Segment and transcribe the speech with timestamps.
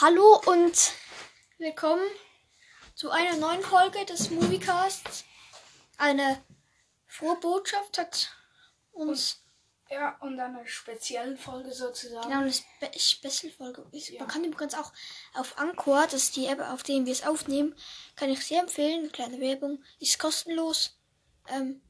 [0.00, 0.92] Hallo und
[1.56, 2.06] willkommen
[2.94, 5.24] zu einer neuen Folge des Moviecasts.
[5.96, 6.44] Eine
[7.06, 8.30] frohe Botschaft hat
[8.92, 9.42] uns
[9.90, 12.28] Ja, und eine spezielle Folge sozusagen.
[12.28, 13.86] genau eine Spe Special-Folge.
[13.92, 14.10] ist.
[14.10, 14.20] Ja.
[14.20, 14.92] Man kann übrigens auch
[15.34, 17.74] auf Anchor, das ist die App, auf der wir es aufnehmen,
[18.14, 19.00] kann ich sehr empfehlen.
[19.00, 19.82] Eine kleine Werbung.
[19.98, 20.98] Ist kostenlos.
[21.48, 21.82] Ähm,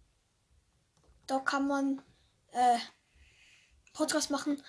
[1.27, 2.03] da kann man
[2.53, 2.79] äh,
[3.93, 4.63] Podcast machen.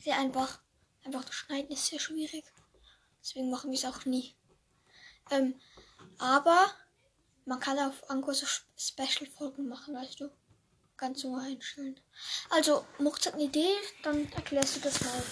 [0.00, 0.58] Sehr einfach.
[1.06, 2.44] Einfach das Schneiden ist sehr schwierig.
[3.22, 4.34] Deswegen machen wir es auch nie.
[5.30, 5.54] Ähm,
[6.18, 6.66] aber
[7.44, 10.30] man kann auf Anchor so Sp- Special-Folgen machen, weißt du.
[10.96, 12.00] Ganz so einstellen.
[12.50, 15.22] Also, Mucht hat eine Idee, dann erklärst du das mal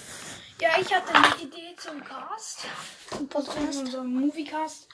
[0.61, 2.67] Ja, ich hatte eine Idee zum Cast.
[3.13, 3.79] im In Podcast.
[3.79, 4.87] unserem Moviecast.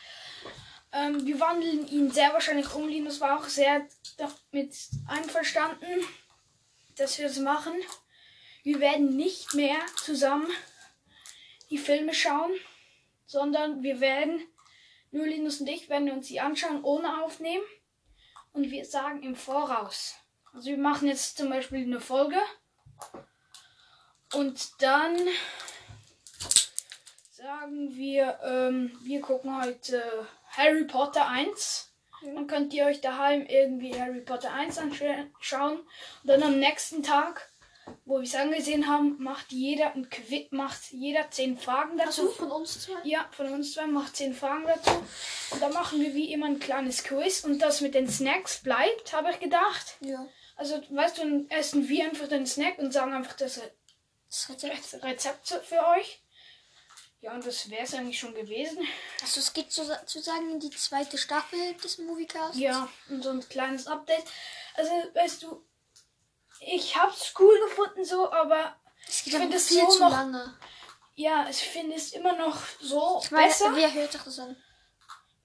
[0.92, 2.88] Ähm, wir wandeln ihn sehr wahrscheinlich um.
[2.88, 4.74] Linus war auch sehr damit
[5.08, 6.04] einverstanden,
[6.96, 7.74] dass wir das machen.
[8.62, 10.50] Wir werden nicht mehr zusammen
[11.70, 12.52] die Filme schauen,
[13.26, 14.42] sondern wir werden,
[15.12, 17.64] nur Linus und ich, werden uns die anschauen ohne aufnehmen.
[18.52, 20.16] Und wir sagen im Voraus.
[20.52, 22.38] Also wir machen jetzt zum Beispiel eine Folge.
[24.34, 25.16] Und dann
[27.30, 31.92] sagen wir, ähm, wir gucken heute Harry Potter 1.
[32.22, 35.78] Dann könnt ihr euch daheim irgendwie Harry Potter 1 anschauen.
[35.78, 35.86] Und
[36.24, 37.49] dann am nächsten Tag,
[38.04, 42.22] wo wir es angesehen haben, macht jeder ein Quiz, macht jeder 10 Fragen dazu.
[42.22, 42.98] Also von uns zwei?
[43.04, 45.02] Ja, von uns zwei macht 10 Fragen dazu.
[45.50, 47.44] Und dann machen wir wie immer ein kleines Quiz.
[47.44, 49.96] Und das mit den Snacks bleibt, habe ich gedacht.
[50.00, 50.26] Ja.
[50.56, 53.60] Also, weißt du, dann essen wir einfach den Snack und sagen einfach das
[54.28, 54.94] Das Rezept.
[54.94, 56.22] Re- Rezept für euch.
[57.22, 58.78] Ja, und das wäre es eigentlich schon gewesen.
[59.20, 62.58] Also es geht sozusagen in die zweite Staffel des Moviecasts.
[62.58, 64.24] Ja, und so ein kleines Update.
[64.74, 65.62] Also, weißt du,
[66.60, 68.76] ich hab's cool gefunden so, aber
[69.08, 70.54] Es geht Ich aber find es viel so zu noch lange.
[71.16, 73.74] ja, ich finde es immer noch so Ich meine, besser.
[73.74, 74.56] wer hört sich das an?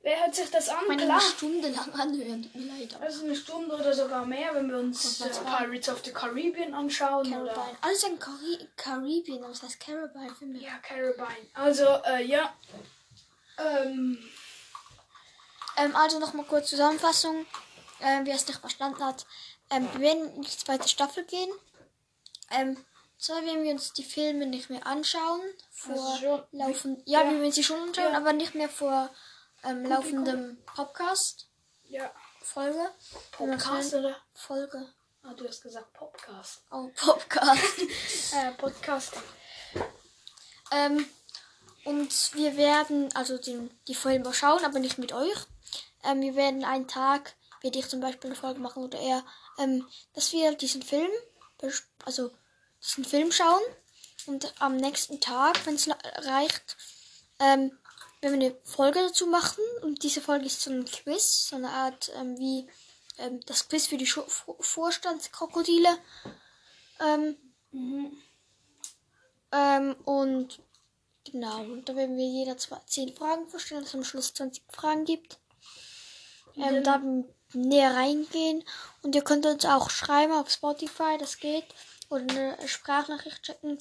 [0.01, 0.77] Wer hört sich das an?
[0.83, 1.19] Ich meine, Klar.
[1.19, 2.43] eine Stunde lang anhören.
[2.43, 2.93] Tut mir leid.
[2.95, 5.29] aber Also eine Stunde oder sogar mehr, wenn wir uns äh?
[5.29, 7.77] Pirates of the Caribbean anschauen oder Caribbean.
[7.81, 10.61] Alles in Cari Karibien, aber das heißt Caribbean für mich.
[10.61, 11.35] ja Caribbean.
[11.55, 12.53] Also äh, ja,
[13.57, 14.19] ähm,
[15.77, 17.45] Ähm, also nochmal kurz Zusammenfassung,
[17.99, 19.25] ähm, wer es nicht verstanden hat.
[19.69, 21.49] Ähm, wir werden in die zweite Staffel gehen.
[22.51, 22.77] Ähm,
[23.17, 27.31] zwar werden wir uns die Filme nicht mehr anschauen, vor Also schon- laufen, ja, ja.
[27.31, 28.17] wir werden sie schon anschauen, Ja.
[28.17, 29.09] aber nicht mehr vor
[29.63, 31.47] ähm, laufendem Podcast
[31.87, 32.11] ja,
[32.41, 32.89] Folge.
[33.31, 34.15] Podcast oder?
[34.33, 34.87] Folge.
[35.23, 36.61] Ah, du hast gesagt Podcast.
[36.71, 37.79] Oh, Podcast.
[38.33, 39.13] Äh, Podcast.
[40.71, 41.05] ähm,
[41.85, 45.37] und wir werden also den, die Filme schauen, aber nicht mit euch.
[46.03, 47.33] Ähm, wir werden einen Tag,
[47.65, 49.25] werde ich zum Beispiel eine Folge machen oder er,
[49.57, 51.11] ähm, dass wir diesen Film,
[52.05, 52.31] also
[52.81, 53.61] diesen Film schauen
[54.27, 56.77] und am nächsten Tag, wenn es reicht,
[57.39, 57.77] ähm,
[58.21, 61.69] wenn wir eine Folge dazu machen und diese Folge ist so ein Quiz, so eine
[61.69, 62.67] Art ähm, wie
[63.17, 65.97] ähm, das Quiz für die Schu- Vor- Vorstandskrokodile.
[66.99, 67.37] Ähm,
[67.71, 68.17] Mhm.
[69.51, 70.59] ähm, und
[71.29, 74.63] genau, und da werden wir jeder zwei, zehn Fragen vorstellen, dass es am Schluss 20
[74.71, 75.39] Fragen gibt.
[76.55, 77.01] Ähm, da
[77.55, 78.63] näher reingehen.
[79.01, 81.65] Und ihr könnt uns auch schreiben auf Spotify, das geht.
[82.09, 83.77] Oder eine Sprachnachricht schicken.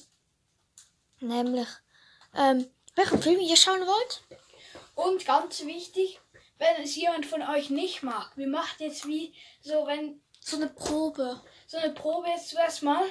[1.19, 1.67] Nämlich,
[2.35, 4.23] ähm, welchen Film ihr schauen wollt.
[4.95, 6.19] Und ganz wichtig,
[6.57, 10.67] wenn es jemand von euch nicht mag, wir machen jetzt wie so, wenn So eine
[10.67, 11.41] Probe.
[11.67, 13.03] so eine Probe jetzt zuerst mal.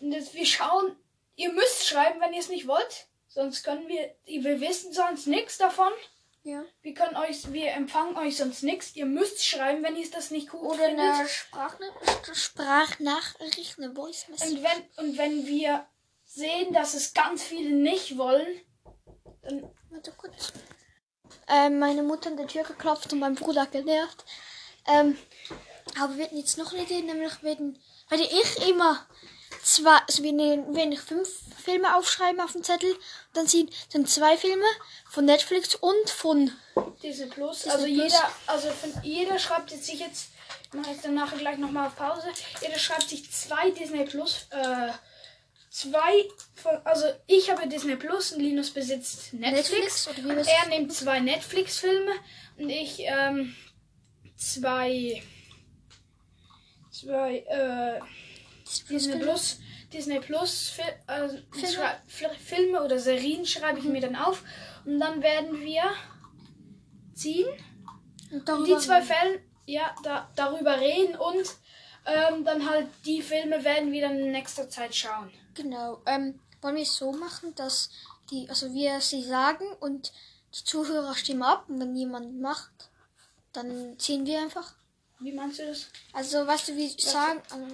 [0.00, 0.96] Und jetzt wir schauen,
[1.36, 3.06] ihr müsst schreiben, wenn ihr es nicht wollt.
[3.28, 5.92] Sonst können wir, wir wissen sonst nichts davon.
[6.44, 6.62] Ja.
[6.82, 8.94] Wir können euch, wir empfangen euch sonst nichts.
[8.94, 11.00] Ihr müsst schreiben, wenn ihr das nicht gut Oder findet.
[11.00, 11.86] eine Sprachna
[12.32, 14.50] Sprachnachricht, eine Voice Message.
[14.50, 15.86] Und wenn, und wenn wir
[16.24, 18.60] sehen, dass es ganz viele nicht wollen,
[19.42, 20.52] dann Warte kurz.
[21.46, 24.24] Ähm, meine Mutter an der Tür geklopft und mein Bruder genervt.
[24.88, 25.16] Ähm,
[26.00, 27.78] aber wir hatten jetzt noch eine Idee, nämlich werden,
[28.08, 29.06] werde ich immer
[29.62, 31.28] zwei, also wir nehmen, wenn ich fünf
[31.64, 32.94] Filme aufschreiben auf dem Zettel,
[33.32, 34.64] dann sind, sind zwei Filme
[35.08, 36.52] von Netflix und von,
[37.02, 37.62] Disney Plus.
[37.62, 37.96] Disney also Plus.
[37.96, 40.28] jeder, also von, jeder schreibt jetzt sich jetzt,
[40.66, 42.28] ich mache jetzt dann nachher gleich nochmal auf Pause.
[42.60, 44.92] Jeder schreibt sich zwei Disney Plus, äh,
[45.70, 50.06] zwei von, also ich habe Disney Plus und Linus besitzt Netflix.
[50.06, 52.12] Netflix er nimmt zwei Netflix-Filme
[52.58, 53.54] und ich, ähm,
[54.36, 55.22] zwei,
[56.90, 58.00] zwei, äh,
[58.88, 59.58] Disney Plus,
[59.92, 62.38] Disney Plus Fil äh, Filme?
[62.38, 64.42] Filme oder Serien schreibe ich mir dann auf
[64.84, 65.82] und dann werden wir
[67.14, 67.48] ziehen
[68.30, 71.46] und und die zwei Fälle ja da, darüber reden und
[72.06, 75.30] ähm, dann halt die Filme werden wir dann in nächster Zeit schauen.
[75.54, 76.02] Genau.
[76.06, 77.90] Ähm, wollen wir es so machen, dass
[78.30, 80.12] die, also wir sie sagen und
[80.54, 82.90] die Zuhörer stimmen ab und wenn jemand macht,
[83.52, 84.74] dann ziehen wir einfach.
[85.20, 85.86] Wie meinst du das?
[86.12, 87.66] Also weißt du, wie sagen, also,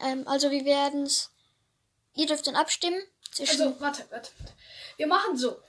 [0.00, 1.30] ähm, also wir werden's.
[2.14, 3.00] Ihr dürft dann abstimmen
[3.30, 3.60] zwischen.
[3.62, 4.52] Also, warte, warte, warte.
[4.96, 5.60] Wir machen so.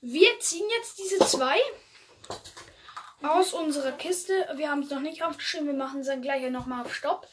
[0.00, 1.58] Wir ziehen jetzt diese zwei
[3.22, 4.48] aus unserer Kiste.
[4.54, 5.66] Wir haben es noch nicht aufgeschrieben.
[5.66, 7.26] Wir machen es dann gleich nochmal auf Stopp.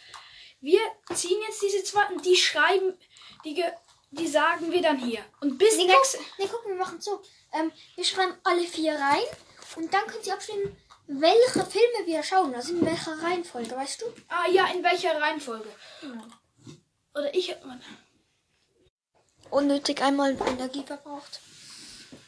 [0.62, 0.80] Wir
[1.14, 2.98] ziehen jetzt diese zwei und die schreiben,
[3.44, 3.64] die,
[4.12, 5.24] die sagen wir dann hier.
[5.42, 6.18] Und bis nee, nächste.
[6.18, 7.22] guck, nee, guck, wir machen so.
[7.54, 9.24] Ähm, wir schreiben alle vier rein
[9.76, 10.76] und dann könnt ihr abstimmen,
[11.08, 12.54] welche Filme wir schauen.
[12.56, 14.06] Also in welcher Reihenfolge, weißt du?
[14.28, 15.70] Ah ja, in welcher Reihenfolge?
[17.14, 17.56] Oder ich.
[19.50, 21.40] Unnötig einmal Energie verbraucht.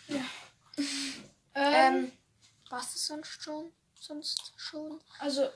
[0.08, 0.24] Ähm,
[1.56, 2.12] Ähm,
[2.70, 3.74] was ist sonst schon?
[4.00, 5.02] Sonst schon?
[5.20, 5.50] also,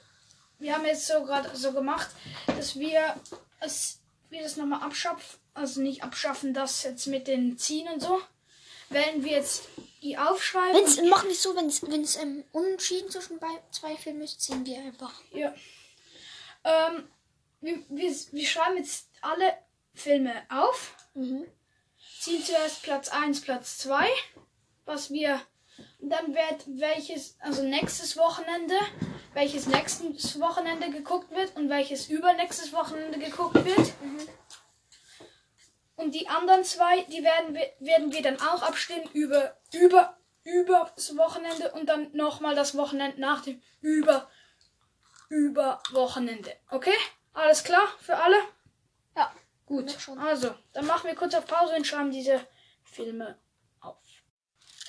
[0.57, 2.09] wir haben jetzt so gerade so gemacht,
[2.47, 3.15] dass wir
[3.59, 5.39] es wir das nochmal abschaffen.
[5.53, 8.21] Also nicht abschaffen, das jetzt mit den Ziehen und so.
[8.89, 9.63] Wenn wir jetzt
[10.01, 10.75] die aufschreiben.
[10.75, 13.39] Wenn's, machen wir es so, wenn es wenn's, ähm, unentschieden zwischen
[13.71, 15.13] zwei Filmen ist, ziehen wir einfach.
[15.31, 15.53] Ja.
[16.63, 17.07] Ähm,
[17.61, 19.53] wir, wir, wir schreiben jetzt alle
[19.93, 20.95] Filme auf.
[21.13, 21.45] Mhm.
[22.19, 24.07] Ziehen zuerst Platz 1, Platz 2.
[24.85, 25.41] Was wir.
[25.99, 28.75] Und dann wird welches, also nächstes Wochenende,
[29.33, 33.93] welches nächstes Wochenende geguckt wird und welches übernächstes Wochenende geguckt wird.
[36.01, 40.91] Und die anderen zwei, die werden wir, werden wir dann auch abstimmen über, über, über
[40.95, 44.29] das Wochenende und dann nochmal das Wochenende nach dem über,
[45.29, 46.55] über Wochenende.
[46.71, 46.97] Okay?
[47.33, 48.37] Alles klar für alle?
[49.15, 49.31] Ja.
[49.65, 49.95] Gut.
[50.19, 52.45] Also, dann machen wir kurz auf Pause und schreiben diese
[52.83, 53.37] Filme
[53.79, 53.95] auf.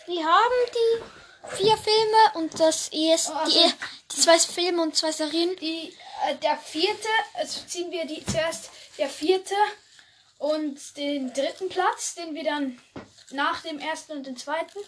[0.06, 3.72] Wir haben die vier Filme und das erste, Oh, also- die,
[4.12, 5.54] die zwei Filme und zwei Serien.
[5.56, 5.94] Die,
[6.26, 9.54] äh, der vierte, also ziehen wir die zuerst der vierte
[10.42, 12.80] und den dritten Platz, den wir dann
[13.30, 14.80] nach dem ersten und dem zweiten.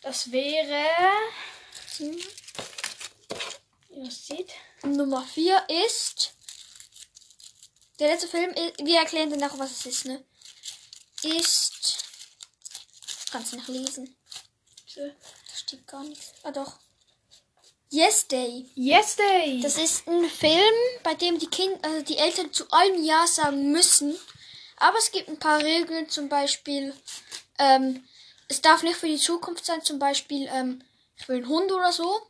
[0.00, 0.86] Das wäre.
[1.98, 2.18] Hm.
[3.90, 4.50] Das sieht.
[4.82, 6.32] Nummer vier ist
[7.98, 8.54] der letzte Film.
[8.82, 10.24] Wir erklären danach, was es ist, ne?
[11.22, 12.04] Ist.
[13.30, 14.16] Kannst du noch lesen?
[14.86, 15.06] So.
[15.06, 16.32] Da steht gar nichts.
[16.42, 16.78] Ah doch.
[17.90, 18.70] Yes Day.
[18.74, 19.60] Yes Day!
[19.60, 23.70] Das ist ein Film, bei dem die Kinder, also die Eltern zu allem Ja sagen
[23.70, 24.18] müssen.
[24.82, 26.92] Aber es gibt ein paar Regeln, zum Beispiel,
[27.58, 28.02] ähm,
[28.48, 30.82] es darf nicht für die Zukunft sein, zum Beispiel, ähm,
[31.14, 32.20] für einen Hund oder so.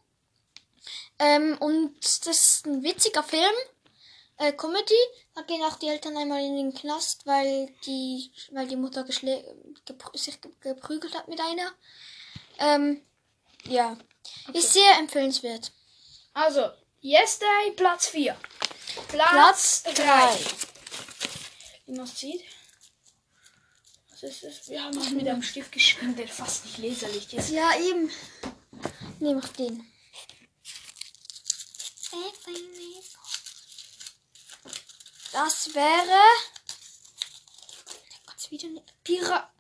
[1.19, 3.55] Ähm, und das ist ein witziger Film,
[4.37, 5.03] äh, Comedy.
[5.35, 9.43] Da gehen auch die Eltern einmal in den Knast, weil die, weil die Mutter geschlä
[9.87, 11.73] gepr sich geprügelt hat mit einer.
[12.59, 13.03] Ähm,
[13.65, 13.97] ja.
[14.47, 14.59] Okay.
[14.59, 15.73] Ist sehr empfehlenswert.
[16.35, 16.71] Also,
[17.03, 18.37] Yesterday Platz 4.
[19.09, 20.72] Platz, 3.
[21.87, 22.43] Genozid.
[24.11, 27.51] Was ist das, Wir haben auch mit einem Stift geschrieben, der fast nicht leserlich ist.
[27.51, 28.11] Ja, eben.
[29.19, 29.87] Nehm ich den.
[35.33, 36.21] Das wäre.
[38.27, 39.51] Gott, wieder eine Pira.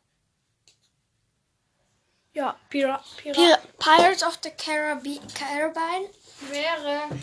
[2.35, 3.35] Ja, Pira, Pira.
[3.35, 6.09] Pira Pirates of the Caribbean
[6.51, 7.21] wäre.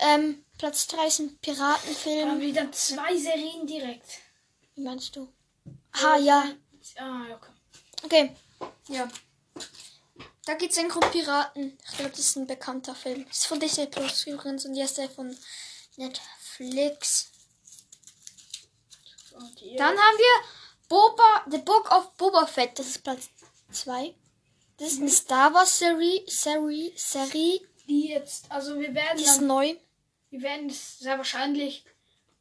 [0.00, 2.40] Ähm, Platz 3 sind dann Piratenfilm.
[2.40, 4.18] wieder zwei Serien direkt.
[4.74, 5.32] Wie meinst du?
[5.92, 6.52] Ah, ja.
[6.96, 7.52] Ah, ja, okay.
[8.04, 8.36] Okay.
[8.88, 9.08] Ja.
[10.44, 11.78] Da geht es um Piraten.
[11.84, 13.24] Ich glaube, das ist ein bekannter Film.
[13.28, 15.36] Das ist von Disney Plus übrigens und jetzt der von
[15.96, 17.30] Netflix.
[19.76, 20.44] Dann haben wir
[20.88, 22.78] Boba, The Book of Boba Fett.
[22.78, 23.28] Das ist Platz
[23.70, 24.14] 2.
[24.78, 26.22] Das ist eine Star Wars Serie.
[26.26, 27.60] Serie, Serie.
[27.86, 29.76] die jetzt, also wir werden Die ist neu.
[30.30, 31.84] Wir werden es sehr wahrscheinlich,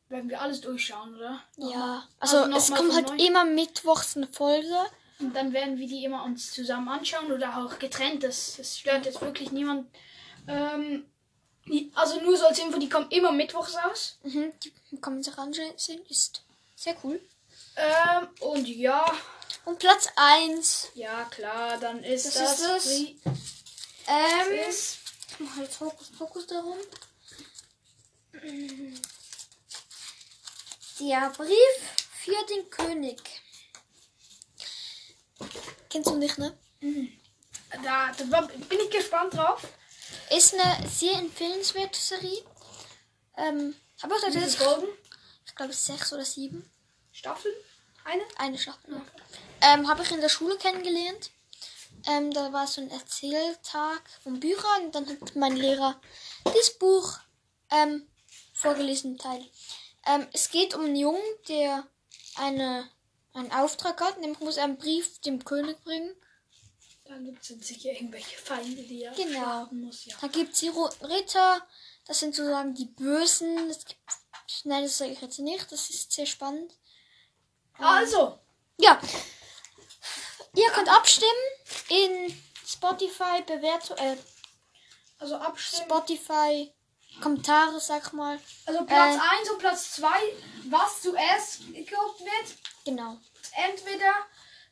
[0.09, 1.43] werden wir alles durchschauen, oder?
[1.57, 2.07] Ja.
[2.19, 4.75] Also, Also es kommt halt immer mittwochs eine Folge.
[5.19, 8.23] Und dann werden wir die immer uns zusammen anschauen oder auch getrennt.
[8.23, 9.87] Das, das stört jetzt wirklich niemand.
[10.47, 11.05] Ähm,
[11.95, 14.19] also nur so als Info, die kommen immer mittwochs aus.
[14.23, 14.53] Mhm.
[14.63, 15.73] Die kann man sich ansehen.
[16.07, 16.43] Ist
[16.75, 17.19] sehr cool.
[17.75, 19.05] Ähm, und ja,
[19.65, 20.91] Und Platz 1.
[20.93, 22.85] ja klar, dann ist Das das, ist es.
[22.85, 23.17] Pri-
[24.07, 24.69] Ähm.
[24.69, 24.97] ist
[25.31, 26.77] Ich mache jetzt Fokus, Fokus darum.
[30.99, 33.21] Der Brief für den König.
[35.89, 36.57] Kennst du nicht, ne?
[37.83, 39.61] da, da war- bin ich gespannt drauf.
[40.35, 42.43] Ist eine sehr empfehlenswerte Serie.
[43.37, 44.87] Ähm, Wie viele tatsächlich, Folgen?
[45.45, 46.69] ich glaube, sechs oder sieben.
[47.11, 47.53] Staffeln?
[48.03, 48.23] Eine?
[48.37, 48.91] Eine Staffel.
[48.95, 49.01] noch.
[49.61, 51.31] Ähm, habe ich in der Schule kennengelernt.
[52.07, 55.99] Ähm, da war so ein Erzähltag von Büchern und dann hat mein Lehrer
[56.43, 57.17] das Buch
[57.71, 58.07] ähm,
[58.57, 59.45] vorgelesen Teil.
[60.05, 61.87] Ähm, es geht um einen Jungen, der
[62.35, 62.89] eine
[63.33, 66.15] einen Auftrag hat, nämlich muss er einen Brief dem König bringen.
[67.05, 69.67] Dann gibt es sicher irgendwelche Feinde, die er Genau.
[69.71, 70.05] muss.
[70.05, 70.15] Ja.
[70.19, 71.65] Da gibt es die Ritter,
[72.05, 73.69] das sind sozusagen die Bösen.
[73.69, 73.99] Es gibt,
[74.63, 76.73] nein, das sage ich jetzt nicht, das ist sehr spannend.
[77.77, 78.39] Also,
[78.79, 78.99] Ja.
[80.55, 81.31] Ihr könnt abstimmen
[81.89, 84.17] in Spotify Bewertung, äh,
[85.19, 85.85] also abstimmen.
[85.85, 86.73] Spotify
[87.21, 88.39] Kommentare, sag mal.
[88.65, 89.39] Also Platz Äh.
[89.39, 90.07] 1 und Platz 2,
[90.69, 92.57] was zuerst geguckt wird.
[92.85, 93.17] Genau.
[93.69, 94.13] Entweder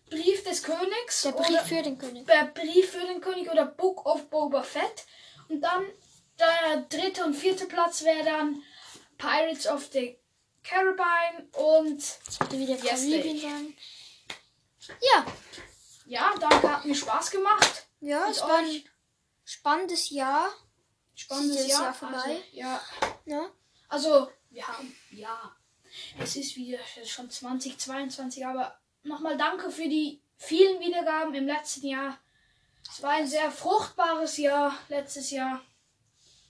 [0.10, 2.30] Brief des Königs Der Brief oder für den König.
[2.30, 5.06] äh, Brief für den König oder Book of Boba Fett.
[5.50, 5.86] Und dann
[6.40, 8.62] der dritte und vierte Platz wäre dann
[9.18, 10.18] Pirates of the
[10.64, 13.78] Caribbean und Jetzt bitte wieder Karibien sagen.
[15.02, 15.26] Ja.
[16.06, 17.86] ja, danke, hat mir Spaß gemacht.
[18.02, 18.84] Ja, es war ein
[19.44, 20.50] spannendes Jahr.
[21.16, 21.84] Spannendes Jahr.
[21.84, 22.18] Jahr vorbei?
[22.18, 22.82] Also, ja,
[23.26, 23.50] Ne?
[23.88, 25.52] also wir haben, ja,
[26.20, 32.18] es ist wieder schon 2022, aber nochmal danke für die vielen Wiedergaben im letzten Jahr.
[32.90, 35.62] Es war ein sehr fruchtbares Jahr letztes Jahr.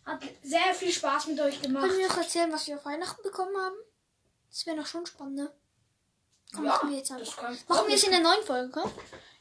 [0.06, 1.86] Hat sehr viel Spaß mit euch gemacht.
[1.88, 3.76] Können wir noch erzählen, was wir auf Weihnachten bekommen haben?
[4.50, 5.52] Das wäre noch schon spannend, ne?
[6.54, 8.92] Komm, Ja, machen wir jetzt kann- Machen wir es in der neuen Folge, komm?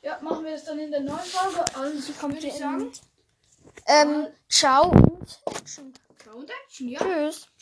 [0.02, 1.64] Ja, machen wir das dann in der neuen Folge.
[1.76, 2.92] Also, kommt würde ich sagen.
[3.86, 5.13] Ähm, ciao und
[5.46, 5.92] Action.
[6.22, 6.98] Ciao und Action, ja.
[6.98, 7.40] Tschüss.
[7.40, 7.54] Ciao.